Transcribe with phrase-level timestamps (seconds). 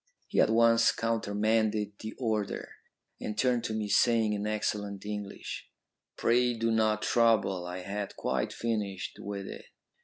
[0.27, 2.69] He at once countermanded the order,
[3.19, 5.69] and turned to me, saying in excellent English,
[6.17, 7.67] 'Pray do not trouble.
[7.67, 9.65] I had quite finished with it.'